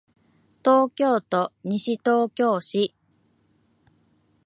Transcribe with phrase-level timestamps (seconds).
[0.65, 2.95] 東京都西東京市